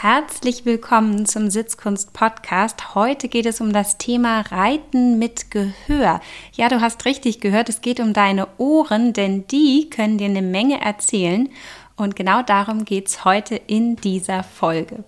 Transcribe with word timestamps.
Herzlich 0.00 0.64
willkommen 0.64 1.26
zum 1.26 1.50
Sitzkunst 1.50 2.12
Podcast. 2.12 2.94
Heute 2.94 3.26
geht 3.26 3.46
es 3.46 3.60
um 3.60 3.72
das 3.72 3.98
Thema 3.98 4.42
Reiten 4.42 5.18
mit 5.18 5.50
Gehör. 5.50 6.20
Ja, 6.52 6.68
du 6.68 6.80
hast 6.80 7.04
richtig 7.04 7.40
gehört, 7.40 7.68
es 7.68 7.80
geht 7.80 7.98
um 7.98 8.12
deine 8.12 8.46
Ohren, 8.58 9.12
denn 9.12 9.48
die 9.48 9.90
können 9.90 10.16
dir 10.16 10.26
eine 10.26 10.40
Menge 10.42 10.80
erzählen. 10.80 11.48
Und 11.96 12.14
genau 12.14 12.42
darum 12.42 12.84
geht 12.84 13.08
es 13.08 13.24
heute 13.24 13.56
in 13.56 13.96
dieser 13.96 14.44
Folge. 14.44 15.02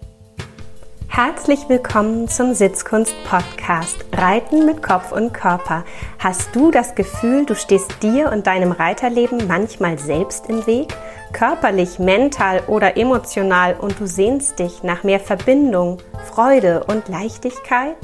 Herzlich 1.07 1.69
willkommen 1.69 2.27
zum 2.27 2.54
Sitzkunst 2.54 3.15
Podcast 3.22 4.04
Reiten 4.13 4.67
mit 4.67 4.83
Kopf 4.83 5.13
und 5.13 5.33
Körper. 5.33 5.85
Hast 6.19 6.57
du 6.57 6.72
das 6.72 6.97
Gefühl, 6.97 7.47
du 7.47 7.54
stehst 7.54 8.03
dir 8.03 8.33
und 8.33 8.49
deinem 8.49 8.72
Reiterleben 8.72 9.47
manchmal 9.47 10.01
selbst 10.01 10.49
im 10.49 10.67
Weg? 10.67 10.97
Körperlich, 11.33 11.99
mental 11.99 12.60
oder 12.67 12.96
emotional 12.96 13.74
und 13.74 13.99
du 14.01 14.06
sehnst 14.06 14.58
dich 14.58 14.83
nach 14.83 15.04
mehr 15.04 15.21
Verbindung, 15.21 15.99
Freude 16.32 16.84
und 16.84 17.09
Leichtigkeit? 17.09 17.96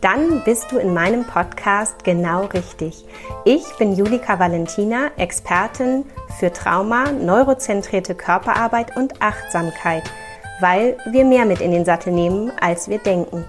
Dann 0.00 0.42
bist 0.44 0.70
du 0.70 0.78
in 0.78 0.94
meinem 0.94 1.24
Podcast 1.24 2.04
genau 2.04 2.44
richtig. 2.46 3.04
Ich 3.44 3.64
bin 3.78 3.94
Julika 3.94 4.38
Valentina, 4.38 5.10
Expertin 5.16 6.04
für 6.38 6.52
Trauma, 6.52 7.10
neurozentrierte 7.10 8.14
Körperarbeit 8.14 8.96
und 8.96 9.20
Achtsamkeit– 9.20 10.04
weil 10.60 10.96
wir 11.06 11.24
mehr 11.24 11.44
mit 11.44 11.60
in 11.60 11.70
den 11.70 11.84
Sattel 11.84 12.12
nehmen, 12.12 12.52
als 12.60 12.88
wir 12.88 12.98
denken. 12.98 13.44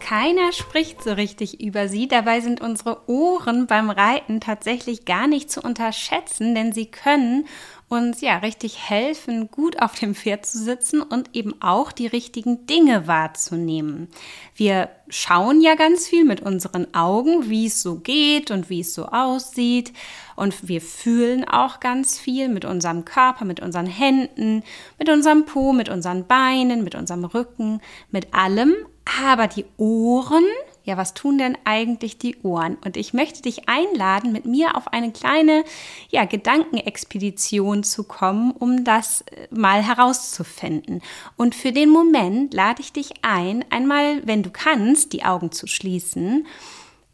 Keiner 0.00 0.52
spricht 0.52 1.02
so 1.02 1.12
richtig 1.12 1.60
über 1.60 1.88
sie, 1.88 2.08
dabei 2.08 2.40
sind 2.40 2.60
unsere 2.60 3.08
Ohren 3.08 3.66
beim 3.66 3.90
Reiten 3.90 4.40
tatsächlich 4.40 5.04
gar 5.04 5.26
nicht 5.26 5.50
zu 5.50 5.60
unterschätzen, 5.60 6.54
denn 6.54 6.72
sie 6.72 6.86
können 6.86 7.46
uns 7.90 8.20
ja 8.20 8.38
richtig 8.38 8.88
helfen, 8.88 9.50
gut 9.50 9.82
auf 9.82 9.96
dem 9.96 10.14
Pferd 10.14 10.46
zu 10.46 10.58
sitzen 10.58 11.02
und 11.02 11.34
eben 11.34 11.60
auch 11.60 11.90
die 11.90 12.06
richtigen 12.06 12.66
Dinge 12.66 13.08
wahrzunehmen. 13.08 14.08
Wir 14.54 14.90
schauen 15.08 15.60
ja 15.60 15.74
ganz 15.74 16.06
viel 16.06 16.24
mit 16.24 16.40
unseren 16.40 16.94
Augen, 16.94 17.50
wie 17.50 17.66
es 17.66 17.82
so 17.82 17.96
geht 17.96 18.52
und 18.52 18.70
wie 18.70 18.80
es 18.80 18.94
so 18.94 19.06
aussieht. 19.06 19.92
Und 20.36 20.68
wir 20.68 20.80
fühlen 20.80 21.44
auch 21.44 21.80
ganz 21.80 22.18
viel 22.18 22.48
mit 22.48 22.64
unserem 22.64 23.04
Körper, 23.04 23.44
mit 23.44 23.58
unseren 23.60 23.86
Händen, 23.86 24.62
mit 24.98 25.08
unserem 25.08 25.44
Po, 25.44 25.72
mit 25.72 25.88
unseren 25.88 26.26
Beinen, 26.26 26.84
mit 26.84 26.94
unserem 26.94 27.24
Rücken, 27.24 27.80
mit 28.12 28.32
allem. 28.32 28.72
Aber 29.18 29.48
die 29.48 29.64
Ohren 29.76 30.44
ja, 30.90 30.96
was 30.96 31.14
tun 31.14 31.38
denn 31.38 31.56
eigentlich 31.64 32.18
die 32.18 32.36
Ohren? 32.42 32.76
Und 32.84 32.96
ich 32.96 33.12
möchte 33.12 33.42
dich 33.42 33.68
einladen, 33.68 34.32
mit 34.32 34.46
mir 34.46 34.76
auf 34.76 34.88
eine 34.88 35.12
kleine 35.12 35.64
ja, 36.08 36.24
Gedankenexpedition 36.24 37.84
zu 37.84 38.04
kommen, 38.04 38.50
um 38.52 38.84
das 38.84 39.20
äh, 39.22 39.46
mal 39.50 39.82
herauszufinden. 39.82 41.02
Und 41.36 41.54
für 41.54 41.72
den 41.72 41.90
Moment 41.90 42.54
lade 42.54 42.80
ich 42.80 42.92
dich 42.92 43.12
ein, 43.22 43.64
einmal, 43.70 44.26
wenn 44.26 44.42
du 44.42 44.50
kannst, 44.50 45.12
die 45.12 45.24
Augen 45.24 45.52
zu 45.52 45.66
schließen 45.66 46.46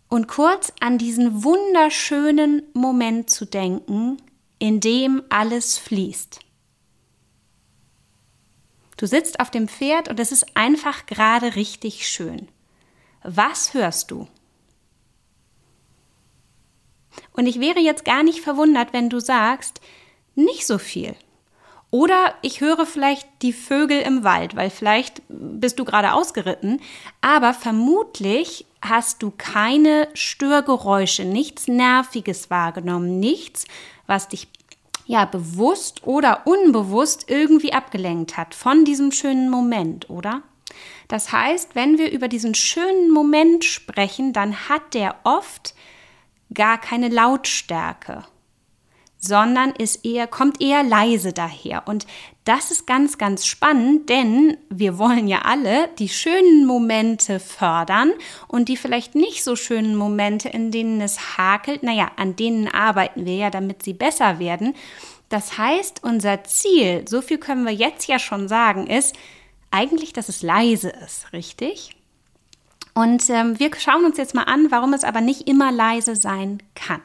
und 0.09 0.29
kurz 0.29 0.73
an 0.81 0.99
diesen 0.99 1.43
wunderschönen 1.43 2.63
Moment 2.73 3.31
zu 3.31 3.45
denken, 3.45 4.19
in 4.59 4.81
dem 4.81 5.23
alles 5.29 5.77
fließt. 5.77 6.46
Du 8.97 9.07
sitzt 9.07 9.41
auf 9.41 9.51
dem 9.51 9.69
Pferd 9.69 10.09
und 10.09 10.19
es 10.19 10.33
ist 10.33 10.57
einfach 10.57 11.07
gerade 11.07 11.55
richtig 11.57 12.09
schön. 12.09 12.49
Was 13.23 13.75
hörst 13.75 14.11
du? 14.11 14.29
Und 17.33 17.47
ich 17.47 17.61
wäre 17.61 17.81
jetzt 17.81 18.05
gar 18.05 18.23
nicht 18.23 18.41
verwundert, 18.41 18.93
wenn 18.93 19.11
du 19.11 19.21
sagst, 19.21 19.81
nicht 20.35 20.67
so 20.67 20.79
viel. 20.79 21.15
Oder 21.91 22.35
ich 22.43 22.61
höre 22.61 22.85
vielleicht 22.85 23.29
die 23.43 23.53
Vögel 23.53 24.01
im 24.01 24.25
Wald, 24.25 24.57
weil 24.57 24.71
vielleicht 24.71 25.23
bist 25.29 25.79
du 25.79 25.85
gerade 25.85 26.13
ausgeritten, 26.13 26.81
aber 27.21 27.55
vermutlich 27.55 28.67
hast 28.83 29.23
du 29.23 29.33
keine 29.37 30.09
Störgeräusche, 30.15 31.25
nichts 31.25 31.69
Nerviges 31.69 32.51
wahrgenommen, 32.51 33.21
nichts, 33.21 33.67
was 34.07 34.29
dich 34.29 34.49
ja 35.07 35.25
bewusst 35.25 36.07
oder 36.07 36.47
unbewusst 36.47 37.31
irgendwie 37.31 37.73
abgelenkt 37.73 38.37
hat 38.37 38.55
von 38.55 38.85
diesem 38.85 39.13
schönen 39.13 39.49
Moment, 39.49 40.11
oder? 40.11 40.43
Das 41.09 41.33
heißt, 41.33 41.75
wenn 41.75 41.99
wir 41.99 42.11
über 42.11 42.29
diesen 42.29 42.55
schönen 42.55 43.11
Moment 43.11 43.65
sprechen, 43.65 44.33
dann 44.33 44.69
hat 44.69 44.95
der 44.95 45.15
oft 45.25 45.75
gar 46.53 46.79
keine 46.79 47.09
Lautstärke, 47.09 48.25
sondern 49.19 49.71
ist 49.71 50.05
eher, 50.05 50.27
kommt 50.27 50.61
eher 50.61 50.83
leise 50.83 51.33
daher. 51.33 51.87
Und 51.87 52.07
das 52.47 52.71
ist 52.71 52.87
ganz, 52.87 53.19
ganz 53.19 53.45
spannend, 53.45 54.09
denn 54.09 54.57
wir 54.71 54.99
wollen 54.99 55.27
ja 55.27 55.43
alle 55.43 55.89
die 55.99 56.09
schönen 56.09 56.65
Momente 56.65 57.41
fördern 57.41 58.13
und 58.47 58.69
die 58.69 58.77
vielleicht 58.77 59.17
nicht 59.17 59.43
so 59.43 59.57
schönen 59.57 59.97
Momente, 59.97 60.49
in 60.49 60.71
denen 60.71 61.01
es 61.01 61.37
hakelt, 61.37 61.83
naja, 61.83 62.13
an 62.17 62.37
denen 62.37 62.69
arbeiten 62.69 63.27
wir 63.27 63.35
ja, 63.35 63.51
damit 63.51 63.83
sie 63.83 63.95
besser 63.95 64.39
werden. 64.39 64.75
Das 65.29 65.59
heißt, 65.59 66.05
unser 66.05 66.45
Ziel, 66.45 67.05
so 67.09 67.21
viel 67.21 67.39
können 67.39 67.67
wir 67.67 67.75
jetzt 67.75 68.07
ja 68.07 68.21
schon 68.21 68.47
sagen, 68.47 68.87
ist, 68.87 69.17
eigentlich, 69.73 70.13
dass 70.13 70.29
es 70.29 70.43
leise 70.43 70.91
ist, 71.05 71.33
richtig? 71.33 71.97
Und 72.95 73.29
ähm, 73.29 73.59
wir 73.59 73.71
schauen 73.77 74.05
uns 74.05 74.19
jetzt 74.19 74.37
mal 74.37 74.45
an, 74.45 74.71
warum 74.71 74.93
es 74.95 75.03
aber 75.03 75.21
nicht 75.21 75.49
immer 75.49 75.73
leise 75.73 76.15
sein 76.15 76.63
kann. 76.77 77.03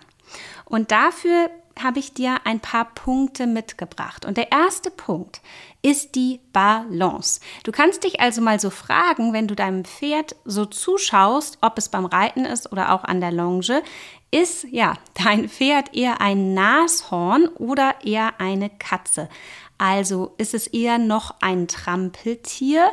Und 0.65 0.91
dafür 0.91 1.49
habe 1.83 1.99
ich 1.99 2.13
dir 2.13 2.37
ein 2.45 2.59
paar 2.59 2.85
Punkte 2.85 3.47
mitgebracht. 3.47 4.25
Und 4.25 4.37
der 4.37 4.51
erste 4.51 4.91
Punkt 4.91 5.41
ist 5.81 6.15
die 6.15 6.39
Balance. 6.53 7.39
Du 7.63 7.71
kannst 7.71 8.03
dich 8.03 8.19
also 8.19 8.41
mal 8.41 8.59
so 8.59 8.69
fragen, 8.69 9.33
wenn 9.33 9.47
du 9.47 9.55
deinem 9.55 9.85
Pferd 9.85 10.35
so 10.45 10.65
zuschaust, 10.65 11.57
ob 11.61 11.77
es 11.77 11.89
beim 11.89 12.05
Reiten 12.05 12.45
ist 12.45 12.71
oder 12.71 12.93
auch 12.93 13.03
an 13.03 13.21
der 13.21 13.31
Longe, 13.31 13.83
ist 14.31 14.65
ja 14.71 14.93
dein 15.23 15.49
Pferd 15.49 15.95
eher 15.95 16.21
ein 16.21 16.53
Nashorn 16.53 17.47
oder 17.47 17.95
eher 18.03 18.39
eine 18.39 18.69
Katze? 18.69 19.29
Also 19.77 20.33
ist 20.37 20.53
es 20.53 20.67
eher 20.67 20.97
noch 20.99 21.35
ein 21.41 21.67
Trampeltier 21.67 22.91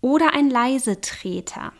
oder 0.00 0.34
ein 0.34 0.50
Leisetreter? 0.50 1.72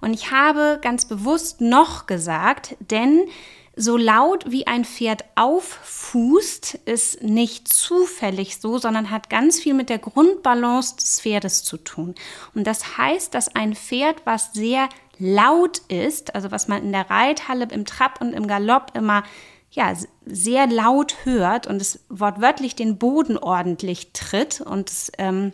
Und 0.00 0.12
ich 0.12 0.30
habe 0.30 0.78
ganz 0.82 1.06
bewusst 1.06 1.60
noch 1.60 2.06
gesagt, 2.06 2.76
denn 2.80 3.26
so 3.74 3.96
laut 3.96 4.50
wie 4.50 4.66
ein 4.66 4.84
Pferd 4.84 5.24
auffußt, 5.34 6.74
ist 6.84 7.22
nicht 7.22 7.72
zufällig 7.72 8.58
so, 8.58 8.78
sondern 8.78 9.10
hat 9.10 9.30
ganz 9.30 9.58
viel 9.60 9.74
mit 9.74 9.88
der 9.88 9.98
Grundbalance 9.98 10.96
des 10.96 11.20
Pferdes 11.20 11.64
zu 11.64 11.78
tun. 11.78 12.14
Und 12.54 12.66
das 12.66 12.98
heißt, 12.98 13.34
dass 13.34 13.54
ein 13.54 13.74
Pferd, 13.74 14.22
was 14.24 14.52
sehr 14.52 14.88
laut 15.18 15.78
ist, 15.88 16.34
also 16.34 16.50
was 16.50 16.68
man 16.68 16.82
in 16.82 16.92
der 16.92 17.08
Reithalle, 17.08 17.68
im 17.70 17.86
Trab 17.86 18.20
und 18.20 18.34
im 18.34 18.46
Galopp 18.46 18.92
immer 18.94 19.22
ja, 19.70 19.94
sehr 20.26 20.66
laut 20.66 21.16
hört 21.24 21.66
und 21.66 21.80
es 21.80 22.00
wortwörtlich 22.10 22.76
den 22.76 22.98
Boden 22.98 23.38
ordentlich 23.38 24.12
tritt 24.12 24.60
und 24.60 24.90
es 24.90 25.10
ähm, 25.16 25.52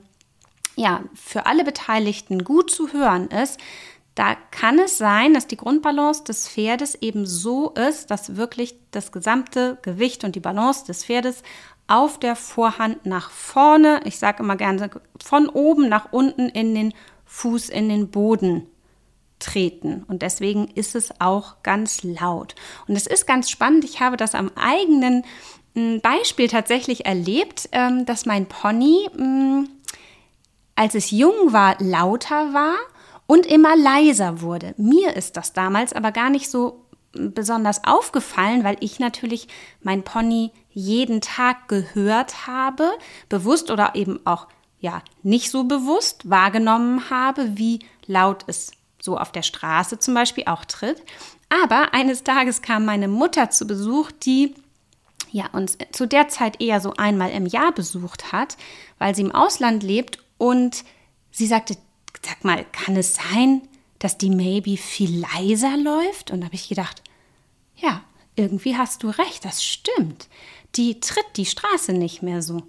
ja, 0.75 1.05
für 1.15 1.47
alle 1.47 1.65
Beteiligten 1.65 2.45
gut 2.45 2.71
zu 2.71 2.93
hören 2.93 3.28
ist, 3.28 3.61
da 4.19 4.34
kann 4.51 4.81
es 4.81 4.99
sein, 4.99 5.33
dass 5.33 5.47
die 5.47 5.56
Grundbalance 5.56 6.25
des 6.25 6.49
Pferdes 6.49 6.97
eben 6.97 7.25
so 7.25 7.71
ist, 7.71 8.11
dass 8.11 8.34
wirklich 8.34 8.75
das 8.91 9.12
gesamte 9.12 9.79
Gewicht 9.83 10.25
und 10.25 10.34
die 10.34 10.41
Balance 10.41 10.84
des 10.84 11.05
Pferdes 11.05 11.45
auf 11.87 12.19
der 12.19 12.34
Vorhand 12.34 13.07
nach 13.07 13.31
vorne, 13.31 14.01
ich 14.05 14.19
sage 14.19 14.43
immer 14.43 14.57
gerne 14.57 14.91
von 15.25 15.49
oben 15.49 15.89
nach 15.89 16.09
unten 16.11 16.49
in 16.49 16.75
den 16.75 16.95
Fuß 17.27 17.69
in 17.69 17.89
den 17.89 18.11
Boden 18.11 18.67
treten. 19.39 20.05
Und 20.09 20.23
deswegen 20.23 20.67
ist 20.67 20.97
es 20.97 21.21
auch 21.21 21.62
ganz 21.62 22.03
laut. 22.03 22.57
Und 22.89 22.97
es 22.97 23.07
ist 23.07 23.25
ganz 23.25 23.49
spannend. 23.49 23.84
Ich 23.84 24.01
habe 24.01 24.17
das 24.17 24.34
am 24.34 24.51
eigenen 24.57 25.23
hm, 25.77 26.01
Beispiel 26.01 26.49
tatsächlich 26.49 27.07
erlebt, 27.07 27.69
ähm, 27.71 28.05
dass 28.05 28.27
mein 28.27 28.47
Pony, 28.47 29.09
hm, 29.15 29.69
als 30.75 30.97
es 30.97 31.12
jung 31.12 31.53
war, 31.53 31.77
lauter 31.78 32.53
war 32.53 32.75
und 33.28 33.47
immer 33.47 33.77
leiser 33.77 34.41
wurde. 34.41 34.75
Mir 34.78 35.15
ist 35.15 35.36
das 35.36 35.53
damals 35.53 35.92
aber 35.92 36.10
gar 36.10 36.30
nicht 36.30 36.51
so 36.51 36.84
besonders 37.13 37.84
aufgefallen, 37.84 38.65
weil 38.65 38.78
ich 38.80 38.98
natürlich 38.98 39.48
mein 39.83 40.03
Pony 40.03 40.51
jeden 40.71 41.21
Tag 41.21 41.69
gehört 41.69 42.47
habe, 42.47 42.91
bewusst 43.28 43.71
oder 43.71 43.95
eben 43.95 44.19
auch 44.25 44.48
ja 44.80 45.03
nicht 45.22 45.51
so 45.51 45.65
bewusst 45.65 46.30
wahrgenommen 46.30 47.10
habe, 47.10 47.57
wie 47.59 47.80
laut 48.07 48.45
es 48.47 48.72
so 49.01 49.19
auf 49.19 49.30
der 49.30 49.42
Straße 49.42 49.98
zum 49.98 50.15
Beispiel 50.15 50.45
auch 50.47 50.65
tritt. 50.65 51.03
Aber 51.63 51.92
eines 51.92 52.25
Tages 52.25 52.63
kam 52.63 52.86
meine 52.86 53.09
Mutter 53.09 53.51
zu 53.51 53.66
Besuch, 53.66 54.10
die 54.10 54.54
ja 55.30 55.48
uns 55.53 55.77
zu 55.92 56.07
der 56.07 56.28
Zeit 56.28 56.63
eher 56.63 56.80
so 56.80 56.95
einmal 56.95 57.30
im 57.30 57.45
Jahr 57.45 57.72
besucht 57.72 58.33
hat, 58.33 58.57
weil 58.98 59.15
sie 59.15 59.22
im 59.22 59.34
Ausland 59.34 59.83
lebt 59.83 60.19
und 60.39 60.84
sie 61.30 61.47
sagte, 61.47 61.77
sag 62.25 62.45
mal, 62.45 62.65
kann 62.72 62.97
es 62.97 63.15
sein, 63.15 63.63
dass 63.99 64.19
die 64.19 64.31
Maybe 64.31 64.77
viel 64.77 65.21
leiser 65.21 65.77
läuft? 65.77 66.31
Und 66.31 66.41
da 66.41 66.47
habe 66.47 66.55
ich 66.55 66.69
gedacht, 66.69 67.03
ja, 67.77 68.03
irgendwie 68.37 68.77
hast 68.77 69.03
du 69.03 69.09
recht, 69.09 69.45
das 69.45 69.65
stimmt. 69.65 70.28
Die 70.75 71.01
tritt 71.01 71.27
die 71.37 71.47
Straße 71.47 71.93
nicht 71.93 72.22
mehr 72.22 72.43
so. 72.43 72.63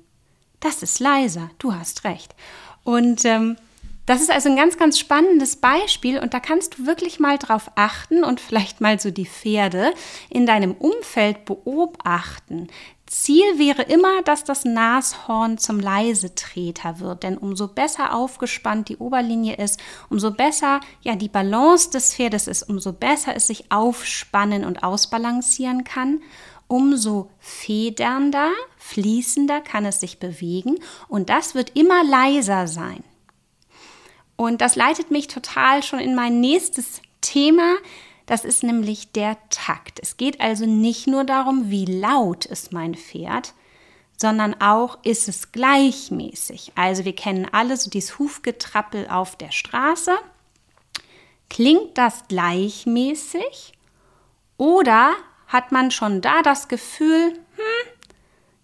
Das 0.60 0.84
ist 0.84 1.00
leiser, 1.00 1.52
du 1.60 1.74
hast 1.74 2.04
recht. 2.04 2.36
Und 2.84 3.26
ähm, 3.26 3.58
Das 4.06 4.22
ist 4.22 4.32
also 4.32 4.50
ein 4.50 4.56
ganz, 4.56 4.78
ganz 4.78 4.98
spannendes 4.98 5.58
Beispiel 5.58 6.18
und 6.18 6.34
da 6.34 6.40
kannst 6.40 6.80
du 6.80 6.88
wirklich 6.88 7.20
mal 7.20 7.38
drauf 7.38 7.70
achten 7.76 8.24
und 8.24 8.40
vielleicht 8.40 8.82
mal 8.82 9.00
so 9.00 9.12
die 9.12 9.28
Pferde 9.28 9.94
in 10.32 10.48
deinem 10.48 10.72
Umfeld 10.72 11.46
beobachten. 11.46 12.70
Ziel 13.10 13.58
wäre 13.58 13.82
immer, 13.82 14.22
dass 14.22 14.44
das 14.44 14.66
Nashorn 14.66 15.58
zum 15.58 15.80
Leisetreter 15.80 17.00
wird, 17.00 17.24
denn 17.24 17.40
umso 17.40 17.68
besser 17.68 18.14
aufgespannt 18.14 18.88
die 18.88 18.98
Oberlinie 18.98 19.56
ist, 19.56 19.80
umso 20.10 20.30
besser 20.30 20.80
ja 21.02 21.16
die 21.16 21.28
Balance 21.28 21.90
des 21.90 22.14
Pferdes 22.14 22.48
ist, 22.48 22.70
umso 22.70 22.94
besser 22.94 23.36
es 23.36 23.48
sich 23.48 23.72
aufspannen 23.72 24.64
und 24.64 24.84
ausbalancieren 24.84 25.84
kann, 25.84 26.22
umso 26.68 27.32
federnder, 27.40 28.52
fließender 28.78 29.62
kann 29.62 29.86
es 29.86 30.00
sich 30.00 30.20
bewegen 30.20 30.76
und 31.08 31.32
das 31.32 31.56
wird 31.56 31.76
immer 31.76 32.04
leiser 32.04 32.68
sein. 32.68 33.04
Und 34.36 34.62
das 34.62 34.76
leitet 34.76 35.10
mich 35.10 35.28
total 35.28 35.82
schon 35.82 36.00
in 36.00 36.14
mein 36.14 36.40
nächstes 36.40 37.02
Thema, 37.22 37.76
das 38.30 38.46
ist 38.46 38.62
nämlich 38.62 39.12
der 39.12 39.38
Takt. 39.50 40.00
Es 40.04 40.16
geht 40.16 40.40
also 40.40 40.68
nicht 40.68 41.08
nur 41.08 41.24
darum, 41.24 41.72
wie 41.72 41.86
laut 41.86 42.46
ist 42.46 42.72
mein 42.72 42.94
Pferd, 42.94 43.56
sondern 44.18 44.62
auch, 44.62 45.00
ist 45.02 45.28
es 45.28 45.52
gleichmäßig. 45.52 46.74
Also 46.76 47.06
wir 47.06 47.16
kennen 47.16 47.48
alle 47.52 47.76
so 47.76 47.90
dieses 47.90 48.20
Hufgetrappel 48.20 49.08
auf 49.10 49.36
der 49.36 49.50
Straße. 49.50 50.16
Klingt 51.50 51.98
das 51.98 52.28
gleichmäßig? 52.28 53.74
Oder 54.58 55.14
hat 55.48 55.72
man 55.72 55.90
schon 55.90 56.22
da 56.22 56.44
das 56.44 56.68
Gefühl, 56.68 57.32
hm, 57.56 57.92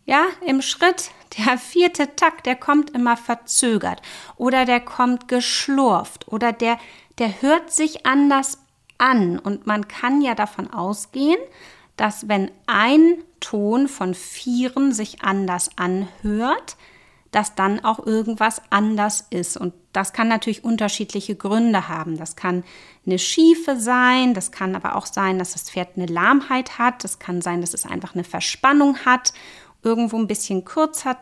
ja, 0.06 0.26
im 0.46 0.62
Schritt, 0.62 1.10
der 1.40 1.58
vierte 1.58 2.16
Takt, 2.16 2.46
der 2.46 2.56
kommt 2.56 2.92
immer 2.92 3.18
verzögert 3.18 4.04
oder 4.38 4.66
der 4.66 4.80
kommt 4.80 5.28
geschlurft 5.28 6.28
oder 6.28 6.54
der, 6.54 6.78
der 7.18 7.42
hört 7.42 7.74
sich 7.74 8.06
anders 8.06 8.60
an. 8.98 9.40
Und 9.40 9.68
man 9.68 9.88
kann 9.88 10.22
ja 10.22 10.36
davon 10.36 10.72
ausgehen, 10.72 11.40
dass 11.98 12.28
wenn 12.28 12.52
ein 12.68 13.24
Ton 13.40 13.88
von 13.88 14.14
Vieren 14.14 14.92
sich 14.92 15.22
anders 15.22 15.70
anhört, 15.78 16.78
dass 17.32 17.54
dann 17.54 17.84
auch 17.84 18.06
irgendwas 18.06 18.62
anders 18.70 19.28
ist. 19.30 19.58
Und 19.58 19.74
das 19.92 20.14
kann 20.14 20.30
natürlich 20.30 20.64
unterschiedliche 20.64 21.36
Gründe 21.36 21.90
haben. 21.90 22.18
Das 22.18 22.38
kann 22.38 22.64
eine 23.06 23.20
Schiefe 23.20 23.78
sein, 23.78 24.34
das 24.34 24.52
kann 24.52 24.74
aber 24.74 24.96
auch 24.96 25.06
sein, 25.06 25.38
dass 25.38 25.52
das 25.52 25.70
Pferd 25.70 25.98
eine 25.98 26.06
Lahmheit 26.06 26.78
hat, 26.78 27.04
das 27.04 27.20
kann 27.20 27.42
sein, 27.42 27.60
dass 27.60 27.74
es 27.74 27.86
einfach 27.86 28.14
eine 28.14 28.24
Verspannung 28.24 29.00
hat, 29.06 29.34
irgendwo 29.84 30.18
ein 30.18 30.28
bisschen 30.28 30.64
kürzer 30.64 31.18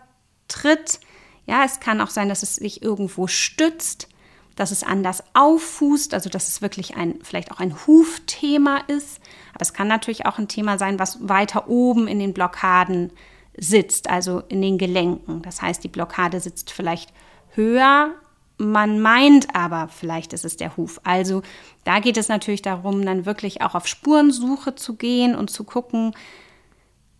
tritt. 0.47 0.99
Ja, 1.47 1.65
es 1.65 1.79
kann 1.79 1.99
auch 1.99 2.11
sein, 2.11 2.29
dass 2.29 2.43
es 2.43 2.57
sich 2.57 2.83
irgendwo 2.83 3.25
stützt 3.25 4.07
dass 4.55 4.71
es 4.71 4.83
anders 4.83 5.23
auffußt, 5.33 6.13
also 6.13 6.29
dass 6.29 6.47
es 6.47 6.61
wirklich 6.61 6.95
ein, 6.95 7.19
vielleicht 7.23 7.51
auch 7.51 7.59
ein 7.59 7.75
Hufthema 7.87 8.77
ist. 8.87 9.19
Aber 9.53 9.61
es 9.61 9.73
kann 9.73 9.87
natürlich 9.87 10.25
auch 10.25 10.37
ein 10.37 10.47
Thema 10.47 10.77
sein, 10.77 10.99
was 10.99 11.27
weiter 11.27 11.67
oben 11.67 12.07
in 12.07 12.19
den 12.19 12.33
Blockaden 12.33 13.11
sitzt, 13.57 14.09
also 14.09 14.41
in 14.47 14.61
den 14.61 14.77
Gelenken. 14.77 15.41
Das 15.41 15.61
heißt, 15.61 15.83
die 15.83 15.89
Blockade 15.89 16.39
sitzt 16.39 16.71
vielleicht 16.71 17.13
höher, 17.55 18.11
man 18.57 18.99
meint 18.99 19.55
aber, 19.55 19.87
vielleicht 19.87 20.33
ist 20.33 20.45
es 20.45 20.57
der 20.57 20.77
Huf. 20.77 21.01
Also 21.03 21.41
da 21.83 21.99
geht 21.99 22.17
es 22.17 22.29
natürlich 22.29 22.61
darum, 22.61 23.05
dann 23.05 23.25
wirklich 23.25 23.61
auch 23.61 23.75
auf 23.75 23.87
Spurensuche 23.87 24.75
zu 24.75 24.95
gehen 24.95 25.35
und 25.35 25.49
zu 25.49 25.63
gucken, 25.63 26.13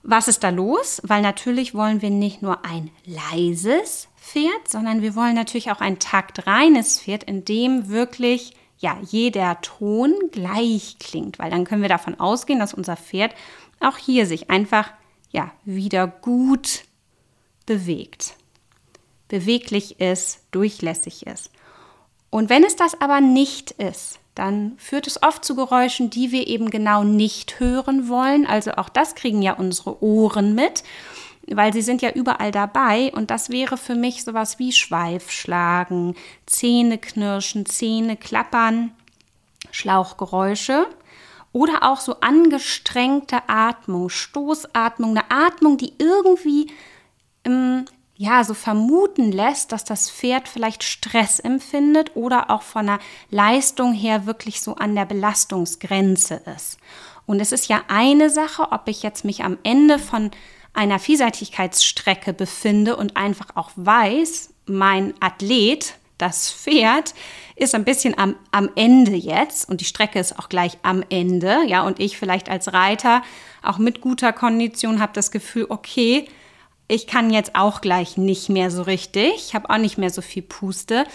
was 0.04 0.28
ist 0.28 0.44
da 0.44 0.50
los? 0.50 1.02
Weil 1.04 1.22
natürlich 1.22 1.74
wollen 1.74 2.02
wir 2.02 2.10
nicht 2.10 2.42
nur 2.42 2.66
ein 2.66 2.92
leises 3.06 4.10
Pferd, 4.18 4.68
sondern 4.68 5.02
wir 5.02 5.16
wollen 5.16 5.36
natürlich 5.36 5.72
auch 5.72 5.80
ein 5.82 6.00
taktreines 6.00 7.00
Pferd, 7.00 7.24
in 7.24 7.46
dem 7.46 7.90
wirklich 7.90 8.54
ja 8.78 8.98
jeder 9.10 9.60
Ton 9.62 10.14
gleich 10.32 10.98
klingt, 11.00 11.40
weil 11.40 11.50
dann 11.50 11.64
können 11.64 11.82
wir 11.82 11.90
davon 11.90 12.20
ausgehen, 12.20 12.60
dass 12.60 12.74
unser 12.74 12.98
Pferd 12.98 13.34
auch 13.80 13.98
hier 13.98 14.26
sich 14.26 14.50
einfach 14.50 14.92
ja 15.32 15.52
wieder 15.64 16.08
gut 16.08 16.84
bewegt, 17.66 18.36
beweglich 19.30 20.00
ist, 20.02 20.42
durchlässig 20.52 21.26
ist. 21.26 21.50
Und 22.34 22.50
wenn 22.50 22.64
es 22.64 22.76
das 22.76 23.00
aber 23.00 23.22
nicht 23.22 23.70
ist, 23.74 24.18
dann 24.34 24.76
führt 24.80 25.06
es 25.06 25.22
oft 25.22 25.46
zu 25.46 25.56
Geräuschen, 25.56 26.10
die 26.10 26.32
wir 26.32 26.48
eben 26.48 26.72
genau 26.72 27.04
nicht 27.04 27.60
hören 27.60 28.10
wollen. 28.10 28.48
Also 28.48 28.72
auch 28.72 28.90
das 28.90 29.14
kriegen 29.14 29.44
ja 29.44 29.54
unsere 29.54 30.02
Ohren 30.04 30.56
mit, 30.56 30.84
weil 31.46 31.72
sie 31.74 31.84
sind 31.84 32.02
ja 32.02 32.10
überall 32.10 32.52
dabei. 32.52 33.12
Und 33.14 33.30
das 33.30 33.52
wäre 33.52 33.78
für 33.78 33.94
mich 33.94 34.24
sowas 34.24 34.58
wie 34.58 34.72
Schweifschlagen, 34.72 36.16
Zähne 36.48 36.98
knirschen, 36.98 37.68
Zähne 37.68 38.18
klappern, 38.18 38.94
Schlauchgeräusche. 39.70 40.88
Oder 41.52 41.84
auch 41.84 42.00
so 42.00 42.20
angestrengte 42.22 43.48
Atmung, 43.48 44.10
Stoßatmung, 44.10 45.12
eine 45.12 45.30
Atmung, 45.30 45.78
die 45.78 45.94
irgendwie 46.00 46.72
ähm, 47.46 47.86
ja, 48.16 48.44
so 48.44 48.54
vermuten 48.54 49.32
lässt, 49.32 49.72
dass 49.72 49.84
das 49.84 50.10
Pferd 50.10 50.48
vielleicht 50.48 50.84
Stress 50.84 51.40
empfindet 51.40 52.16
oder 52.16 52.52
auch 52.52 52.62
von 52.62 52.86
der 52.86 53.00
Leistung 53.32 53.94
her 53.94 54.26
wirklich 54.26 54.62
so 54.62 54.76
an 54.76 54.96
der 54.96 55.06
Belastungsgrenze 55.06 56.42
ist. 56.56 56.78
Und 57.26 57.40
es 57.40 57.52
ist 57.52 57.70
ja 57.70 57.82
eine 57.88 58.30
Sache, 58.30 58.72
ob 58.72 58.88
ich 58.88 59.02
jetzt 59.02 59.26
mich 59.26 59.44
am 59.44 59.58
Ende 59.64 59.98
von 59.98 60.30
einer 60.74 61.00
Vielseitigkeitsstrecke 61.00 62.34
befinde 62.34 62.98
und 62.98 63.18
einfach 63.18 63.56
auch 63.56 63.72
weiß, 63.76 64.54
mein 64.66 65.14
Athlet, 65.20 65.96
das 66.18 66.52
Pferd, 66.52 67.14
ist 67.56 67.76
ein 67.76 67.86
bisschen 67.86 68.18
am, 68.18 68.36
am 68.52 68.70
Ende 68.76 69.16
jetzt 69.16 69.68
und 69.68 69.82
die 69.82 69.86
Strecke 69.86 70.20
ist 70.20 70.38
auch 70.40 70.50
gleich 70.50 70.78
am 70.84 71.04
Ende, 71.10 71.64
ja, 71.66 71.82
und 71.84 72.00
ich 72.00 72.18
vielleicht 72.18 72.50
als 72.50 72.74
Reiter 72.74 73.24
auch 73.62 73.78
mit 73.78 74.02
guter 74.02 74.34
Kondition 74.34 75.00
habe 75.00 75.14
das 75.14 75.32
Gefühl, 75.32 75.66
okay, 75.70 76.28
ich 76.94 77.08
kann 77.08 77.32
jetzt 77.32 77.56
auch 77.56 77.82
gleich 77.82 78.18
nicht 78.18 78.50
mehr 78.50 78.70
so 78.70 78.84
richtig, 78.84 79.34
ich 79.36 79.56
habe 79.56 79.70
auch 79.72 79.80
nicht 79.80 79.98
mehr 79.98 80.12
so 80.12 80.22
viel 80.22 80.44
Puste. 80.44 81.06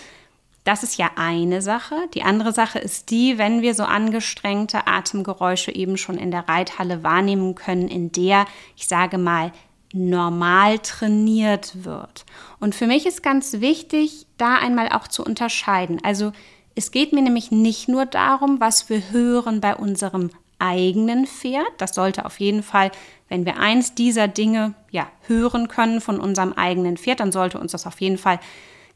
Das 0.65 0.83
ist 0.83 0.99
ja 0.99 1.13
eine 1.15 1.63
Sache. 1.63 1.95
Die 2.15 2.23
andere 2.23 2.53
Sache 2.53 2.81
ist 2.81 3.11
die, 3.11 3.39
wenn 3.39 3.63
wir 3.63 3.75
so 3.75 3.85
angestrengte 3.85 4.89
Atemgeräusche 4.89 5.73
eben 5.73 5.97
schon 5.97 6.19
in 6.19 6.33
der 6.33 6.49
Reithalle 6.49 7.05
wahrnehmen 7.05 7.55
können, 7.55 7.87
in 7.87 8.11
der, 8.11 8.45
ich 8.77 8.89
sage 8.89 9.19
mal, 9.19 9.53
normal 9.93 10.81
trainiert 10.81 11.85
wird. 11.85 12.27
Und 12.59 12.75
für 12.75 12.89
mich 12.89 13.07
ist 13.07 13.23
ganz 13.23 13.61
wichtig, 13.61 14.27
da 14.37 14.57
einmal 14.57 14.89
auch 14.89 15.07
zu 15.07 15.25
unterscheiden. 15.25 16.01
Also 16.03 16.33
es 16.75 16.91
geht 16.91 17.13
mir 17.13 17.23
nämlich 17.23 17.53
nicht 17.53 17.89
nur 17.89 18.05
darum, 18.05 18.61
was 18.61 18.89
wir 18.91 19.11
hören 19.13 19.61
bei 19.61 19.77
unserem 19.77 20.31
eigenen 20.59 21.27
Pferd. 21.27 21.67
Das 21.79 21.95
sollte 21.95 22.25
auf 22.25 22.41
jeden 22.41 22.63
Fall, 22.63 22.91
wenn 23.29 23.45
wir 23.45 23.59
eins 23.59 23.95
dieser 23.95 24.29
Dinge 24.29 24.75
ja, 24.91 25.09
hören 25.27 25.69
können 25.69 26.01
von 26.01 26.21
unserem 26.21 26.53
eigenen 26.53 26.97
Pferd, 26.97 27.21
dann 27.21 27.33
sollte 27.33 27.59
uns 27.59 27.73
das 27.73 27.87
auf 27.87 28.01
jeden 28.01 28.19
Fall 28.19 28.41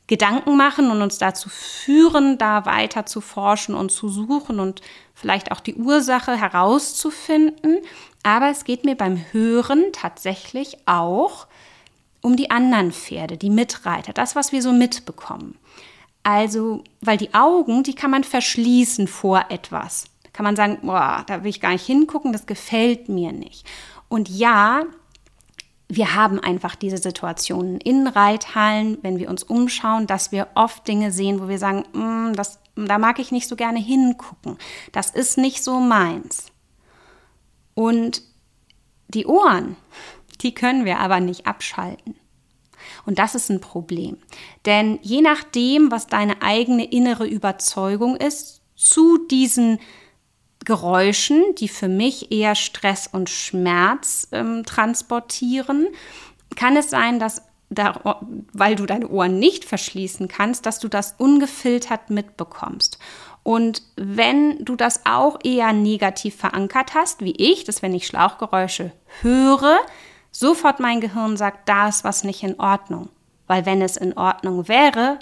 Gedanken 0.09 0.57
machen 0.57 0.90
und 0.90 1.00
uns 1.00 1.19
dazu 1.19 1.49
führen, 1.49 2.37
da 2.37 2.66
weiter 2.66 3.07
zu 3.07 3.21
forschen 3.21 3.75
und 3.75 3.90
zu 3.90 4.09
suchen 4.09 4.59
und 4.59 4.83
vielleicht 5.14 5.52
auch 5.52 5.61
die 5.61 5.76
Ursache 5.76 6.37
herauszufinden. 6.37 7.78
Aber 8.23 8.50
es 8.50 8.64
geht 8.64 8.85
mir 8.85 8.97
beim 8.97 9.25
Hören 9.31 9.85
tatsächlich 9.92 10.76
auch 10.87 11.47
um 12.21 12.37
die 12.37 12.50
anderen 12.50 12.92
Pferde, 12.92 13.37
die 13.37 13.50
Mitreiter, 13.50 14.12
das, 14.12 14.37
was 14.37 14.52
wir 14.52 14.62
so 14.62 14.73
mitbekommen. 14.73 15.57
Also, 16.25 16.85
weil 17.00 17.16
die 17.16 17.35
Augen, 17.35 17.83
die 17.83 17.95
kann 17.95 18.11
man 18.11 18.23
verschließen 18.23 19.09
vor 19.09 19.47
etwas 19.49 20.12
kann 20.42 20.54
man 20.54 20.56
sagen, 20.56 20.78
boah, 20.82 21.22
da 21.28 21.44
will 21.44 21.50
ich 21.50 21.61
gar 21.61 21.70
nicht 21.70 21.87
hingucken, 21.87 22.32
das 22.32 22.46
gefällt 22.46 23.08
mir 23.08 23.30
nicht. 23.30 23.64
Und 24.08 24.28
ja, 24.28 24.82
wir 25.88 26.16
haben 26.16 26.40
einfach 26.40 26.75
diese 26.75 26.96
Situationen 26.96 27.80
in 27.80 28.08
Reithallen, 28.08 28.99
wenn 29.02 29.20
wir 29.20 29.30
uns 29.30 29.44
umschauen, 29.44 30.08
dass 30.08 30.32
wir 30.32 30.49
oft 30.56 30.88
Dinge 30.88 31.12
sehen, 31.12 31.40
wo 31.40 31.46
wir 31.46 31.61
sagen, 31.61 31.84
mm, 31.92 32.34
das, 32.34 32.58
da 32.75 32.99
mag 32.99 33.20
ich 33.20 33.30
nicht 33.30 33.46
so 33.46 33.54
gerne 33.54 33.78
hingucken. 33.78 34.58
Das 34.90 35.11
ist 35.11 35.38
nicht 35.38 35.62
so 35.62 35.78
meins. 35.78 36.46
Und 37.75 38.22
die 39.06 39.26
Ohren, 39.26 39.76
die 40.40 40.54
können 40.54 40.84
wir 40.84 40.99
aber 40.99 41.20
nicht 41.20 41.46
abschalten. 41.46 42.16
Und 43.06 43.20
das 43.20 43.37
ist 43.37 43.49
ein 43.49 43.61
Problem. 43.61 44.16
Denn 44.66 44.99
je 45.02 45.20
nachdem, 45.20 45.92
was 45.92 46.08
deine 46.08 46.42
eigene 46.42 46.84
innere 46.84 47.28
Überzeugung 47.28 48.16
ist 48.16 48.61
zu 48.75 49.18
diesen 49.28 49.78
Geräuschen, 50.64 51.42
die 51.59 51.69
für 51.69 51.88
mich 51.88 52.33
eher 52.33 52.54
Stress 52.54 53.09
und 53.11 53.31
Schmerz 53.31 54.28
ähm, 54.33 54.64
transportieren, 54.64 55.88
kann 56.57 56.76
es 56.76 56.90
sein, 56.90 57.19
dass 57.19 57.42
da, 57.71 58.21
weil 58.52 58.75
du 58.75 58.87
deine 58.87 59.09
Ohren 59.09 59.38
nicht 59.38 59.64
verschließen 59.64 60.28
kannst, 60.28 60.66
dass 60.66 60.78
du 60.78 60.88
das 60.88 61.14
ungefiltert 61.19 62.11
mitbekommst. 62.11 62.99
Und 63.42 63.83
wenn 63.97 64.64
du 64.64 64.76
das 64.76 65.07
auch 65.07 65.38
eher 65.42 65.73
negativ 65.73 66.37
verankert 66.37 66.95
hast, 66.95 67.23
wie 67.23 67.33
ich, 67.33 67.64
dass 67.64 67.83
wenn 67.83 67.95
ich 67.95 68.07
Schlauchgeräusche 68.07 68.92
höre, 69.21 69.78
sofort 70.31 70.81
mein 70.81 71.00
Gehirn 71.00 71.37
sagt, 71.37 71.69
da 71.69 71.88
ist 71.88 72.04
was 72.04 72.25
nicht 72.25 72.42
in 72.42 72.61
Ordnung. 72.61 73.09
Weil 73.47 73.66
wenn 73.66 73.83
es 73.83 73.97
in 73.97 74.16
Ordnung 74.16 74.69
wäre, 74.69 75.19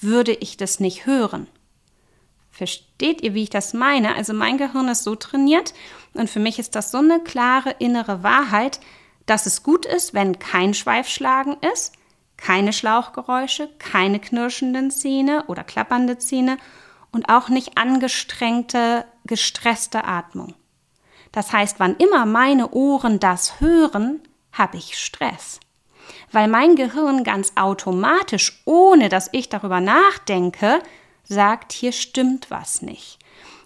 würde 0.00 0.32
ich 0.32 0.56
das 0.56 0.80
nicht 0.80 1.06
hören. 1.06 1.46
Versteht 2.50 3.22
ihr, 3.22 3.34
wie 3.34 3.44
ich 3.44 3.50
das 3.50 3.72
meine? 3.72 4.14
Also 4.14 4.32
mein 4.34 4.58
Gehirn 4.58 4.88
ist 4.88 5.04
so 5.04 5.14
trainiert 5.14 5.72
und 6.14 6.28
für 6.28 6.40
mich 6.40 6.58
ist 6.58 6.74
das 6.74 6.90
so 6.90 6.98
eine 6.98 7.20
klare 7.20 7.76
innere 7.78 8.22
Wahrheit, 8.22 8.80
dass 9.26 9.46
es 9.46 9.62
gut 9.62 9.86
ist, 9.86 10.12
wenn 10.12 10.38
kein 10.38 10.74
Schweifschlagen 10.74 11.56
ist, 11.72 11.94
keine 12.36 12.72
Schlauchgeräusche, 12.72 13.68
keine 13.78 14.18
knirschenden 14.18 14.90
Zähne 14.90 15.44
oder 15.46 15.62
klappernde 15.62 16.18
Zähne 16.18 16.56
und 17.12 17.28
auch 17.28 17.48
nicht 17.48 17.78
angestrengte, 17.78 19.04
gestresste 19.24 20.04
Atmung. 20.04 20.54
Das 21.32 21.52
heißt, 21.52 21.78
wann 21.78 21.96
immer 21.96 22.26
meine 22.26 22.70
Ohren 22.70 23.20
das 23.20 23.60
hören, 23.60 24.20
habe 24.52 24.78
ich 24.78 24.98
Stress. 24.98 25.60
Weil 26.32 26.48
mein 26.48 26.74
Gehirn 26.74 27.22
ganz 27.24 27.52
automatisch, 27.56 28.62
ohne 28.64 29.08
dass 29.08 29.28
ich 29.32 29.48
darüber 29.48 29.80
nachdenke, 29.80 30.80
sagt, 31.24 31.72
hier 31.72 31.92
stimmt 31.92 32.50
was 32.50 32.82
nicht. 32.82 33.18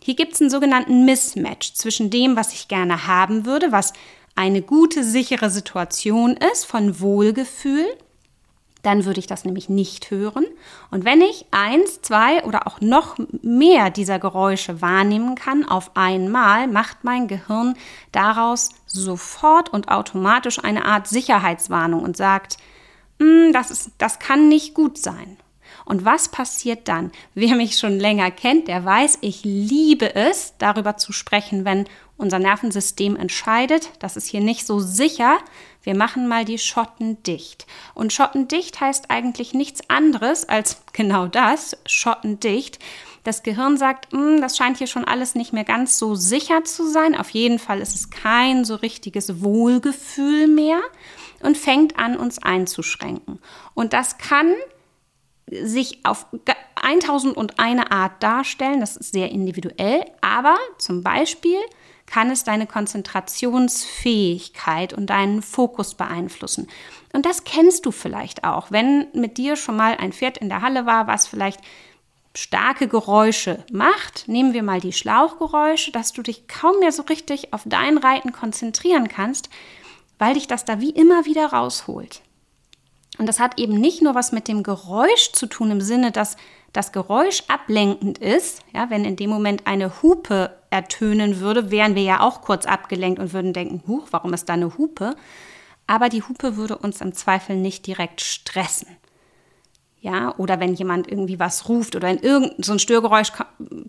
Hier 0.02 0.14
gibt 0.14 0.34
es 0.34 0.40
einen 0.40 0.50
sogenannten 0.50 1.04
Mismatch 1.04 1.74
zwischen 1.74 2.10
dem, 2.10 2.36
was 2.36 2.52
ich 2.52 2.68
gerne 2.68 3.06
haben 3.06 3.46
würde, 3.46 3.72
was 3.72 3.92
eine 4.34 4.62
gute, 4.62 5.04
sichere 5.04 5.48
Situation 5.48 6.36
ist 6.36 6.66
von 6.66 7.00
Wohlgefühl 7.00 7.86
dann 8.84 9.04
würde 9.04 9.18
ich 9.18 9.26
das 9.26 9.44
nämlich 9.44 9.68
nicht 9.68 10.10
hören. 10.10 10.46
Und 10.90 11.04
wenn 11.04 11.20
ich 11.20 11.46
eins, 11.50 12.02
zwei 12.02 12.44
oder 12.44 12.66
auch 12.66 12.80
noch 12.80 13.16
mehr 13.42 13.90
dieser 13.90 14.18
Geräusche 14.18 14.80
wahrnehmen 14.80 15.34
kann 15.34 15.66
auf 15.66 15.96
einmal, 15.96 16.68
macht 16.68 17.02
mein 17.02 17.26
Gehirn 17.26 17.74
daraus 18.12 18.70
sofort 18.86 19.72
und 19.72 19.88
automatisch 19.88 20.62
eine 20.62 20.84
Art 20.84 21.08
Sicherheitswarnung 21.08 22.02
und 22.02 22.16
sagt, 22.16 22.58
hm, 23.18 23.52
das, 23.52 23.70
ist, 23.70 23.90
das 23.98 24.18
kann 24.18 24.48
nicht 24.48 24.74
gut 24.74 24.98
sein. 24.98 25.38
Und 25.84 26.04
was 26.04 26.28
passiert 26.28 26.88
dann? 26.88 27.12
Wer 27.34 27.56
mich 27.56 27.78
schon 27.78 27.98
länger 27.98 28.30
kennt, 28.30 28.68
der 28.68 28.84
weiß, 28.84 29.18
ich 29.20 29.44
liebe 29.44 30.14
es, 30.14 30.54
darüber 30.58 30.96
zu 30.96 31.12
sprechen, 31.12 31.64
wenn 31.64 31.86
unser 32.16 32.38
Nervensystem 32.38 33.16
entscheidet, 33.16 33.90
das 33.98 34.16
ist 34.16 34.26
hier 34.26 34.40
nicht 34.40 34.66
so 34.66 34.78
sicher, 34.78 35.38
wir 35.82 35.96
machen 35.96 36.28
mal 36.28 36.44
die 36.44 36.58
Schotten 36.58 37.22
dicht. 37.24 37.66
Und 37.92 38.12
schottendicht 38.12 38.80
heißt 38.80 39.10
eigentlich 39.10 39.52
nichts 39.52 39.82
anderes 39.90 40.48
als 40.48 40.82
genau 40.92 41.26
das, 41.26 41.76
schottendicht. 41.86 42.78
Das 43.24 43.42
Gehirn 43.42 43.78
sagt, 43.78 44.12
hm, 44.12 44.40
das 44.40 44.56
scheint 44.56 44.78
hier 44.78 44.86
schon 44.86 45.04
alles 45.04 45.34
nicht 45.34 45.52
mehr 45.52 45.64
ganz 45.64 45.98
so 45.98 46.14
sicher 46.14 46.64
zu 46.64 46.88
sein. 46.88 47.16
Auf 47.16 47.30
jeden 47.30 47.58
Fall 47.58 47.80
ist 47.80 47.94
es 47.94 48.10
kein 48.10 48.64
so 48.64 48.76
richtiges 48.76 49.42
Wohlgefühl 49.42 50.46
mehr 50.46 50.80
und 51.40 51.56
fängt 51.56 51.98
an, 51.98 52.16
uns 52.16 52.38
einzuschränken. 52.38 53.40
Und 53.72 53.92
das 53.92 54.18
kann 54.18 54.52
sich 55.50 56.04
auf 56.04 56.26
1001 56.76 57.90
Art 57.90 58.22
darstellen. 58.22 58.80
Das 58.80 58.96
ist 58.96 59.12
sehr 59.12 59.30
individuell. 59.30 60.04
Aber 60.20 60.56
zum 60.78 61.02
Beispiel 61.02 61.58
kann 62.06 62.30
es 62.30 62.44
deine 62.44 62.66
Konzentrationsfähigkeit 62.66 64.92
und 64.92 65.08
deinen 65.08 65.42
Fokus 65.42 65.94
beeinflussen. 65.94 66.68
Und 67.12 67.26
das 67.26 67.44
kennst 67.44 67.86
du 67.86 67.92
vielleicht 67.92 68.44
auch, 68.44 68.70
wenn 68.70 69.06
mit 69.12 69.38
dir 69.38 69.56
schon 69.56 69.76
mal 69.76 69.96
ein 69.96 70.12
Pferd 70.12 70.38
in 70.38 70.48
der 70.48 70.62
Halle 70.62 70.86
war, 70.86 71.06
was 71.06 71.26
vielleicht 71.26 71.60
starke 72.36 72.88
Geräusche 72.88 73.64
macht. 73.72 74.28
Nehmen 74.28 74.54
wir 74.54 74.62
mal 74.62 74.80
die 74.80 74.92
Schlauchgeräusche, 74.92 75.92
dass 75.92 76.12
du 76.12 76.22
dich 76.22 76.48
kaum 76.48 76.80
mehr 76.80 76.92
so 76.92 77.04
richtig 77.04 77.52
auf 77.52 77.62
dein 77.64 77.98
Reiten 77.98 78.32
konzentrieren 78.32 79.08
kannst, 79.08 79.50
weil 80.18 80.34
dich 80.34 80.46
das 80.46 80.64
da 80.64 80.80
wie 80.80 80.90
immer 80.90 81.26
wieder 81.26 81.46
rausholt. 81.46 82.22
Und 83.18 83.26
das 83.26 83.38
hat 83.38 83.60
eben 83.60 83.80
nicht 83.80 84.02
nur 84.02 84.14
was 84.14 84.32
mit 84.32 84.48
dem 84.48 84.62
Geräusch 84.62 85.32
zu 85.32 85.46
tun 85.46 85.70
im 85.70 85.80
Sinne, 85.80 86.10
dass 86.10 86.36
das 86.72 86.90
Geräusch 86.90 87.44
ablenkend 87.46 88.18
ist, 88.18 88.62
ja, 88.74 88.90
wenn 88.90 89.04
in 89.04 89.16
dem 89.16 89.30
Moment 89.30 89.66
eine 89.66 90.02
Hupe 90.02 90.56
ertönen 90.70 91.38
würde, 91.38 91.70
wären 91.70 91.94
wir 91.94 92.02
ja 92.02 92.20
auch 92.20 92.42
kurz 92.42 92.66
abgelenkt 92.66 93.20
und 93.20 93.32
würden 93.32 93.52
denken, 93.52 93.84
huch, 93.86 94.08
warum 94.10 94.34
ist 94.34 94.48
da 94.48 94.54
eine 94.54 94.76
Hupe? 94.76 95.14
Aber 95.86 96.08
die 96.08 96.22
Hupe 96.22 96.56
würde 96.56 96.76
uns 96.76 97.00
im 97.00 97.14
Zweifel 97.14 97.56
nicht 97.56 97.86
direkt 97.86 98.20
stressen. 98.20 98.88
Ja, 100.00 100.34
oder 100.36 100.60
wenn 100.60 100.74
jemand 100.74 101.08
irgendwie 101.08 101.38
was 101.38 101.68
ruft 101.68 101.96
oder 101.96 102.10
in 102.10 102.18
irgendein 102.18 102.62
so 102.62 102.72
ein 102.72 102.78
Störgeräusch 102.78 103.32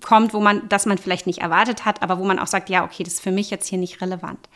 kommt, 0.01 0.33
wo 0.33 0.39
man, 0.39 0.69
das 0.69 0.85
man 0.85 0.97
vielleicht 0.97 1.27
nicht 1.27 1.39
erwartet 1.39 1.83
hat, 1.83 2.01
aber 2.01 2.19
wo 2.19 2.23
man 2.23 2.39
auch 2.39 2.47
sagt, 2.47 2.69
ja, 2.69 2.85
okay, 2.85 3.03
das 3.03 3.15
ist 3.15 3.23
für 3.23 3.31
mich 3.31 3.49
jetzt 3.49 3.67
hier 3.67 3.79
nicht 3.79 3.99
relevant. 3.99 4.47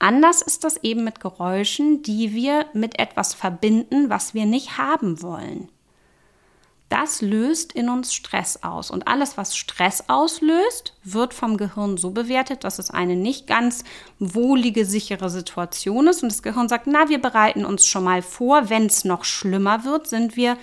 Anders 0.00 0.40
ist 0.40 0.64
das 0.64 0.78
eben 0.82 1.04
mit 1.04 1.20
Geräuschen, 1.20 2.02
die 2.02 2.32
wir 2.34 2.66
mit 2.72 2.98
etwas 2.98 3.34
verbinden, 3.34 4.08
was 4.08 4.32
wir 4.32 4.46
nicht 4.46 4.78
haben 4.78 5.22
wollen. 5.22 5.68
Das 6.88 7.20
löst 7.20 7.72
in 7.74 7.88
uns 7.88 8.14
Stress 8.14 8.64
aus. 8.64 8.90
Und 8.90 9.06
alles, 9.06 9.36
was 9.36 9.56
Stress 9.56 10.04
auslöst, 10.08 10.94
wird 11.04 11.34
vom 11.34 11.58
Gehirn 11.58 11.98
so 11.98 12.10
bewertet, 12.10 12.64
dass 12.64 12.80
es 12.80 12.90
eine 12.90 13.14
nicht 13.14 13.46
ganz 13.46 13.84
wohlige, 14.18 14.84
sichere 14.84 15.30
Situation 15.30 16.08
ist. 16.08 16.22
Und 16.22 16.32
das 16.32 16.42
Gehirn 16.42 16.68
sagt, 16.68 16.88
na, 16.88 17.08
wir 17.10 17.20
bereiten 17.20 17.64
uns 17.66 17.86
schon 17.86 18.02
mal 18.02 18.22
vor. 18.22 18.70
Wenn 18.70 18.86
es 18.86 19.04
noch 19.04 19.24
schlimmer 19.24 19.84
wird, 19.84 20.08
sind 20.08 20.34
wir 20.34 20.56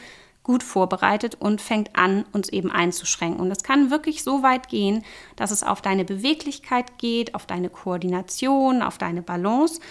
gut 0.48 0.64
vorbereitet 0.64 1.36
und 1.36 1.62
fängt 1.62 1.96
an, 1.98 2.26
uns 2.32 2.48
eben 2.50 2.72
einzuschränken. 2.72 3.42
Und 3.42 3.52
es 3.52 3.64
kann 3.64 3.92
wirklich 3.92 4.24
so 4.24 4.42
weit 4.44 4.70
gehen, 4.70 5.04
dass 5.36 5.52
es 5.52 5.62
auf 5.62 5.82
deine 5.82 6.06
Beweglichkeit 6.06 6.98
geht, 6.98 7.36
auf 7.36 7.46
deine 7.46 7.70
Koordination, 7.70 8.82
auf 8.82 8.98
deine 8.98 9.22
Balance 9.22 9.82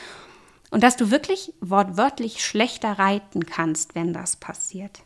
und 0.71 0.83
dass 0.83 0.97
du 0.97 1.11
wirklich 1.11 1.53
wortwörtlich 1.61 2.45
schlechter 2.45 2.99
reiten 2.99 3.45
kannst, 3.45 3.95
wenn 3.95 4.15
das 4.15 4.37
passiert. 4.37 5.03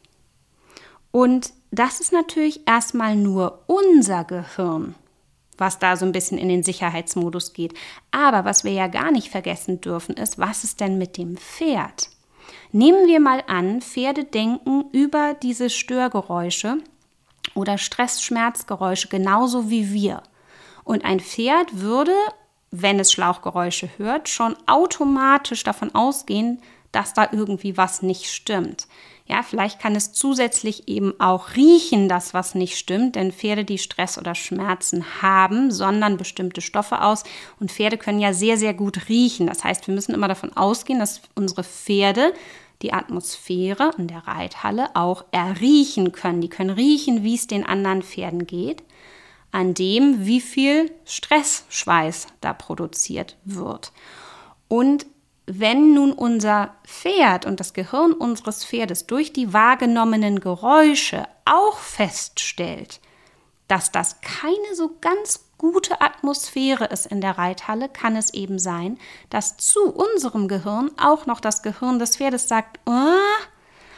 Und 1.11 1.53
das 1.73 1.99
ist 1.99 2.13
natürlich 2.13 2.67
erstmal 2.69 3.17
nur 3.17 3.65
unser 3.67 4.23
Gehirn, 4.23 4.95
was 5.59 5.81
da 5.81 5.97
so 5.97 6.07
ein 6.07 6.13
bisschen 6.13 6.39
in 6.39 6.49
den 6.49 6.63
Sicherheitsmodus 6.63 7.53
geht. 7.53 7.75
Aber 8.13 8.45
was 8.45 8.63
wir 8.63 8.73
ja 8.73 8.87
gar 8.87 9.11
nicht 9.11 9.31
vergessen 9.31 9.81
dürfen, 9.81 10.17
ist, 10.17 10.39
was 10.39 10.63
ist 10.63 10.79
denn 10.79 10.97
mit 10.97 11.17
dem 11.17 11.37
Pferd? 11.37 12.09
Nehmen 12.73 13.09
wir 13.09 13.19
mal 13.19 13.43
an, 13.49 13.81
Pferde 13.81 14.25
denken 14.25 14.85
über 14.93 15.35
diese 15.35 15.71
Störgeräusche 15.71 16.79
oder 17.55 17.79
Stress-Schmerzgeräusche 17.79 19.09
genauso 19.09 19.71
wie 19.71 19.93
wir. 19.93 20.23
Und 20.85 21.05
ein 21.05 21.19
Pferd 21.19 21.81
würde, 21.81 22.15
wenn 22.71 23.01
es 23.01 23.11
Schlauchgeräusche 23.11 23.91
hört, 23.97 24.29
schon 24.29 24.57
automatisch 24.67 25.65
davon 25.65 25.95
ausgehen, 25.95 26.63
dass 26.93 27.13
da 27.13 27.29
irgendwie 27.33 27.77
was 27.77 28.03
nicht 28.03 28.31
stimmt. 28.31 28.87
Ja, 29.31 29.45
vielleicht 29.45 29.79
kann 29.79 29.95
es 29.95 30.13
zusätzlich 30.13 30.89
eben 30.89 31.15
auch 31.21 31.55
riechen, 31.55 32.09
dass 32.09 32.35
was 32.35 32.57
nicht 32.57 32.77
stimmt, 32.77 33.15
denn 33.15 33.31
Pferde, 33.31 33.65
die 33.65 33.79
Stress 33.79 34.19
oder 34.19 34.35
Schmerzen 34.35 35.23
haben, 35.23 35.71
sondern 35.71 36.17
bestimmte 36.17 36.61
Stoffe 36.61 37.01
aus 37.01 37.23
und 37.61 37.71
Pferde 37.71 37.97
können 37.97 38.19
ja 38.19 38.33
sehr, 38.33 38.57
sehr 38.57 38.75
gut 38.75 39.09
riechen. 39.09 39.47
Das 39.47 39.63
heißt, 39.63 39.87
wir 39.87 39.95
müssen 39.95 40.15
immer 40.15 40.27
davon 40.27 40.57
ausgehen, 40.57 40.99
dass 40.99 41.23
unsere 41.37 41.63
Pferde 41.63 42.35
die 42.83 42.93
Atmosphäre 42.93 43.93
in 43.99 44.09
der 44.09 44.27
Reithalle 44.27 44.89
auch 44.97 45.25
erriechen 45.31 46.11
können. 46.11 46.41
Die 46.41 46.49
können 46.49 46.71
riechen, 46.71 47.23
wie 47.23 47.37
es 47.37 47.47
den 47.47 47.65
anderen 47.65 48.03
Pferden 48.03 48.49
geht, 48.49 48.83
an 49.53 49.75
dem, 49.75 50.27
wie 50.27 50.41
viel 50.41 50.91
Stressschweiß 51.05 52.27
da 52.41 52.53
produziert 52.53 53.37
wird. 53.45 53.93
Und 54.67 55.07
wenn 55.59 55.95
nun 55.95 56.13
unser 56.13 56.75
Pferd 56.85 57.47
und 57.47 57.61
das 57.61 57.73
Gehirn 57.73 58.13
unseres 58.13 58.65
Pferdes 58.65 59.07
durch 59.07 59.33
die 59.33 59.53
wahrgenommenen 59.53 60.41
Geräusche 60.41 61.27
auch 61.45 61.79
feststellt, 61.79 63.01
dass 63.69 63.91
das 63.93 64.21
keine 64.21 64.75
so 64.75 64.97
ganz 65.01 65.51
gute 65.59 66.01
Atmosphäre 66.01 66.87
ist 66.87 67.07
in 67.07 67.21
der 67.21 67.37
Reithalle, 67.37 67.89
kann 67.89 68.17
es 68.17 68.33
eben 68.33 68.59
sein, 68.59 68.99
dass 69.29 69.57
zu 69.59 69.93
unserem 69.93 70.49
Gehirn 70.49 70.91
auch 70.99 71.27
noch 71.27 71.41
das 71.41 71.63
Gehirn 71.63 71.99
des 71.99 72.17
Pferdes 72.17 72.49
sagt, 72.49 72.81
oh, 72.87 72.93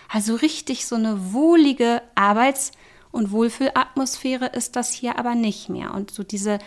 also 0.08 0.34
richtig 0.34 0.86
so 0.86 0.96
eine 0.96 1.32
wohlige 1.32 2.02
Arbeits- 2.14 2.72
und 3.12 3.30
Wohlfühlatmosphäre 3.30 4.46
ist 4.46 4.74
das 4.74 4.90
hier 4.90 5.18
aber 5.18 5.34
nicht 5.34 5.68
mehr. 5.68 5.94
Und 5.94 6.10
so 6.10 6.22
diese 6.22 6.58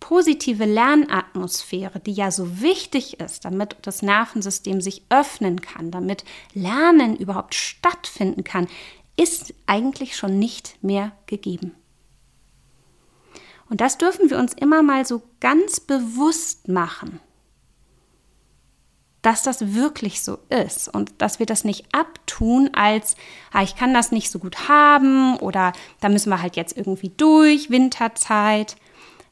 positive 0.00 0.64
Lernatmosphäre, 0.64 2.00
die 2.00 2.12
ja 2.12 2.30
so 2.30 2.60
wichtig 2.60 3.20
ist, 3.20 3.44
damit 3.44 3.76
das 3.82 4.02
Nervensystem 4.02 4.80
sich 4.80 5.04
öffnen 5.10 5.60
kann, 5.60 5.90
damit 5.90 6.24
Lernen 6.54 7.16
überhaupt 7.16 7.54
stattfinden 7.54 8.42
kann, 8.42 8.66
ist 9.16 9.54
eigentlich 9.66 10.16
schon 10.16 10.38
nicht 10.38 10.82
mehr 10.82 11.12
gegeben. 11.26 11.74
Und 13.68 13.80
das 13.80 13.98
dürfen 13.98 14.30
wir 14.30 14.38
uns 14.38 14.54
immer 14.54 14.82
mal 14.82 15.06
so 15.06 15.22
ganz 15.38 15.78
bewusst 15.78 16.68
machen, 16.68 17.20
dass 19.22 19.42
das 19.42 19.74
wirklich 19.74 20.22
so 20.22 20.38
ist 20.48 20.88
und 20.88 21.12
dass 21.18 21.38
wir 21.38 21.46
das 21.46 21.62
nicht 21.62 21.94
abtun 21.94 22.70
als, 22.72 23.16
ah, 23.52 23.62
ich 23.62 23.76
kann 23.76 23.94
das 23.94 24.12
nicht 24.12 24.30
so 24.30 24.38
gut 24.38 24.68
haben 24.68 25.36
oder 25.36 25.72
da 26.00 26.08
müssen 26.08 26.30
wir 26.30 26.42
halt 26.42 26.56
jetzt 26.56 26.76
irgendwie 26.76 27.10
durch, 27.10 27.70
Winterzeit 27.70 28.76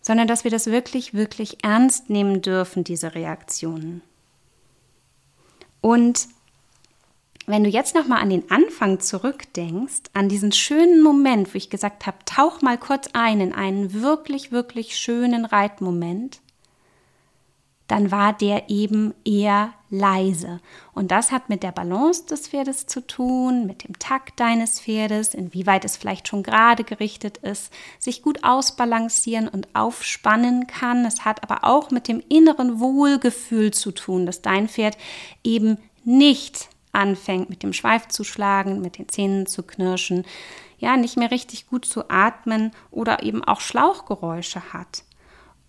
sondern 0.09 0.27
dass 0.27 0.43
wir 0.43 0.51
das 0.51 0.69
wirklich, 0.69 1.13
wirklich 1.13 1.63
ernst 1.63 2.09
nehmen 2.09 2.41
dürfen, 2.41 2.83
diese 2.83 3.15
Reaktionen. 3.15 4.01
Und 5.83 6.29
wenn 7.47 7.63
du 7.63 7.69
jetzt 7.69 7.95
noch 7.95 8.09
mal 8.09 8.17
an 8.17 8.31
den 8.31 8.51
Anfang 8.51 9.01
zurückdenkst, 9.01 10.05
an 10.15 10.31
diesen 10.31 10.51
schönen 10.53 11.03
Moment, 11.03 11.53
wo 11.53 11.59
ich 11.59 11.69
gesagt 11.69 12.07
habe, 12.07 12.17
tauch 12.25 12.63
mal 12.63 12.79
kurz 12.79 13.11
ein 13.13 13.43
in 13.43 13.53
einen 13.53 13.93
wirklich, 13.93 14.51
wirklich 14.51 14.97
schönen 14.97 15.45
Reitmoment, 15.45 16.41
dann 17.89 18.11
war 18.11 18.35
der 18.35 18.69
eben 18.69 19.15
eher 19.25 19.73
leise. 19.91 20.61
Und 20.93 21.11
das 21.11 21.33
hat 21.33 21.49
mit 21.49 21.63
der 21.63 21.73
Balance 21.73 22.27
des 22.27 22.49
Pferdes 22.49 22.87
zu 22.87 23.07
tun, 23.07 23.67
mit 23.67 23.89
dem 23.89 23.99
Takt 23.99 24.39
deines 24.39 24.81
Pferdes, 24.81 25.33
inwieweit 25.33 25.87
es 25.87 25.97
vielleicht 25.97 26.29
schon 26.29 26.43
gerade 26.43 26.85
gerichtet 26.85 27.39
ist, 27.39 27.73
sich 27.99 28.21
gut 28.21 28.45
ausbalancieren 28.45 29.49
und 29.49 29.69
aufspannen 29.75 30.67
kann. 30.67 31.07
Es 31.07 31.25
hat 31.25 31.43
aber 31.43 31.65
auch 31.65 31.91
mit 31.91 32.09
dem 32.09 32.23
inneren 32.29 32.79
Wohlgefühl 32.79 33.73
zu 33.73 33.91
tun, 33.93 34.27
dass 34.27 34.43
dein 34.43 34.69
Pferd 34.69 34.99
eben 35.43 35.79
nicht 36.05 36.69
anfängt, 36.93 37.49
mit 37.49 37.63
dem 37.63 37.73
Schweif 37.73 38.09
zu 38.09 38.23
schlagen, 38.23 38.83
mit 38.83 38.99
den 38.99 39.09
Zähnen 39.09 39.47
zu 39.47 39.63
knirschen, 39.63 40.25
ja, 40.79 40.97
nicht 40.97 41.17
mehr 41.17 41.31
richtig 41.31 41.67
gut 41.67 41.87
zu 41.87 42.09
atmen 42.11 42.71
oder 42.91 43.23
eben 43.23 43.43
auch 43.43 43.61
Schlauchgeräusche 43.61 44.73
hat. 44.73 45.05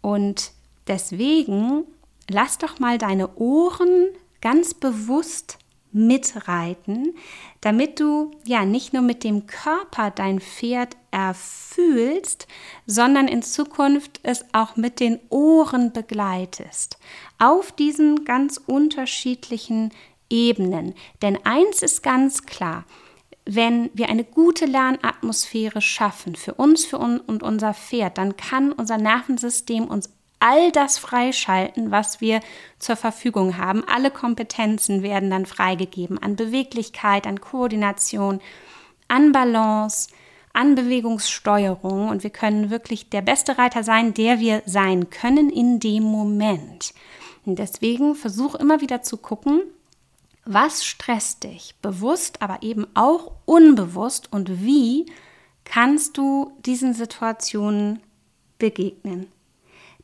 Und 0.02 0.52
deswegen 0.88 1.86
lass 2.30 2.58
doch 2.58 2.80
mal 2.80 2.98
deine 2.98 3.36
Ohren 3.36 4.08
ganz 4.42 4.74
bewusst 4.74 5.58
mitreiten, 5.92 7.16
damit 7.62 8.00
du 8.00 8.32
ja 8.46 8.64
nicht 8.64 8.94
nur 8.94 9.02
mit 9.02 9.24
dem 9.24 9.48
Körper 9.48 10.12
dein 10.12 10.40
Pferd 10.40 10.96
erfühlst, 11.12 12.48
sondern 12.86 13.28
in 13.28 13.42
Zukunft 13.42 14.20
es 14.24 14.46
auch 14.54 14.76
mit 14.76 15.00
den 15.00 15.20
Ohren 15.30 15.92
begleitest. 15.92 17.00
Auf 17.40 17.72
diesen 17.72 18.24
ganz 18.24 18.58
unterschiedlichen 18.58 19.92
Ebenen. 20.30 20.94
Denn 21.24 21.44
eins 21.44 21.82
ist 21.82 22.04
ganz 22.04 22.46
klar, 22.46 22.86
wenn 23.46 23.90
wir 23.96 24.10
eine 24.10 24.24
gute 24.24 24.66
Lernatmosphäre 24.66 25.82
schaffen 25.82 26.36
für 26.36 26.54
uns 26.54 26.86
für 26.86 27.00
un 27.00 27.20
und 27.20 27.42
unser 27.42 27.74
Pferd, 27.74 28.20
dann 28.20 28.38
kann 28.38 28.72
unser 28.72 29.00
Nervensystem 29.00 29.86
uns 29.86 30.12
all 30.40 30.72
das 30.72 30.98
freischalten, 30.98 31.92
was 31.92 32.22
wir 32.22 32.40
zur 32.80 32.96
Verfügung 32.96 33.58
haben. 33.58 33.84
Alle 33.88 34.12
Kompetenzen 34.12 35.04
werden 35.04 35.30
dann 35.30 35.46
freigegeben 35.46 36.18
an 36.18 36.36
Beweglichkeit, 36.36 37.28
an 37.28 37.42
Koordination, 37.42 38.40
an 39.08 39.32
Balance, 39.32 40.10
an 40.54 40.76
Bewegungssteuerung 40.76 42.10
und 42.10 42.24
wir 42.24 42.30
können 42.30 42.70
wirklich 42.70 43.10
der 43.10 43.22
beste 43.22 43.58
Reiter 43.58 43.84
sein, 43.84 44.14
der 44.14 44.40
wir 44.40 44.64
sein 44.66 45.10
können 45.10 45.50
in 45.50 45.80
dem 45.80 46.04
Moment. 46.04 46.94
Und 47.46 47.60
deswegen 47.60 48.16
versuch 48.16 48.56
immer 48.56 48.82
wieder 48.82 49.02
zu 49.02 49.18
gucken, 49.18 49.62
was 50.46 50.84
stresst 50.86 51.44
dich, 51.44 51.76
bewusst, 51.82 52.42
aber 52.42 52.64
eben 52.64 52.88
auch 52.96 53.32
unbewusst 53.46 54.32
und 54.32 54.64
wie 54.64 55.06
kannst 55.64 56.18
du 56.18 56.52
diesen 56.66 56.94
Situationen 56.94 58.02
begegnen? 58.58 59.28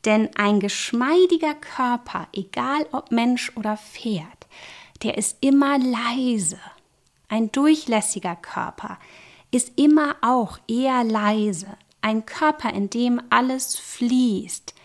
Denn 0.05 0.29
ein 0.35 0.59
geschmeidiger 0.59 1.55
Körper, 1.55 2.27
egal 2.33 2.85
ob 2.91 3.11
Mensch 3.11 3.51
oder 3.55 3.77
Pferd, 3.77 4.47
der 5.03 5.17
ist 5.17 5.37
immer 5.41 5.77
leise. 5.79 6.59
Ein 7.27 7.51
durchlässiger 7.51 8.35
Körper 8.35 8.99
ist 9.51 9.79
immer 9.79 10.15
auch 10.21 10.59
eher 10.67 11.03
leise. 11.03 11.67
Ein 12.01 12.25
Körper, 12.25 12.71
in 12.73 12.89
dem 12.89 13.21
alles 13.29 13.77
fließt, 13.77 14.75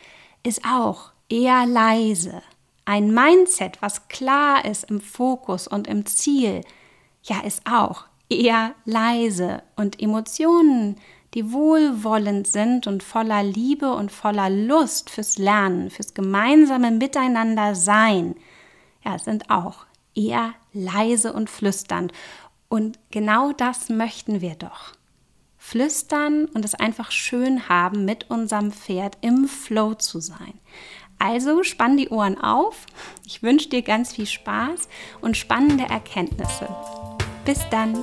ist 0.43 0.65
auch 0.65 1.11
eher 1.29 1.67
leise. 1.67 2.43
Ein 2.87 3.13
Mindset, 3.13 3.83
was 3.83 4.09
klar 4.09 4.65
ist 4.65 4.85
im 4.91 5.01
Fokus 5.01 5.69
und 5.69 5.87
im 5.87 6.07
Ziel, 6.07 6.63
ja, 7.23 7.41
ist 7.41 7.63
auch 7.67 8.05
eher 8.31 8.75
leise. 8.85 9.63
Und 9.77 10.01
Emotionen, 10.01 10.97
die 11.35 11.53
wohlwollend 11.53 12.47
sind 12.47 12.87
und 12.87 13.03
voller 13.03 13.43
Liebe 13.43 13.93
und 13.93 14.11
voller 14.11 14.51
Lust 14.51 15.11
fürs 15.11 15.39
Lernen, 15.39 15.91
fürs 15.91 16.15
gemeinsame 16.15 16.91
Miteinander 16.91 17.75
sein, 17.75 18.35
ja, 19.05 19.19
sind 19.19 19.51
auch 19.51 19.87
eher 20.15 20.55
leise 20.73 21.33
und 21.33 21.49
flüsternd. 21.49 22.13
Und 22.69 22.99
genau 23.11 23.53
das 23.53 23.89
möchten 23.89 24.41
wir 24.41 24.55
doch. 24.55 24.93
Flüstern 25.57 26.47
und 26.47 26.65
es 26.65 26.75
einfach 26.75 27.11
schön 27.11 27.69
haben, 27.69 28.05
mit 28.05 28.31
unserem 28.31 28.73
Pferd 28.73 29.19
im 29.21 29.47
Flow 29.47 29.95
zu 29.95 30.21
sein. 30.21 30.55
Also 31.19 31.63
spann 31.63 31.99
die 31.99 32.09
Ohren 32.09 32.41
auf. 32.41 32.87
Ich 33.27 33.43
wünsche 33.43 33.69
dir 33.69 33.83
ganz 33.83 34.15
viel 34.15 34.27
Spaß 34.27 34.89
und 35.21 35.37
spannende 35.37 35.85
Erkenntnisse. 35.85 36.69
Bis 37.45 37.61
dann. 37.71 37.99